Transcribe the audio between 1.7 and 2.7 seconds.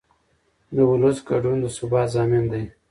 ثبات ضامن دی